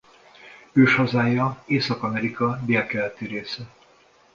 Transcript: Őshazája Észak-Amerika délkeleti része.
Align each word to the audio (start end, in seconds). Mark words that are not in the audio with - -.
Őshazája 0.71 1.63
Észak-Amerika 1.65 2.59
délkeleti 2.65 3.25
része. 3.25 3.67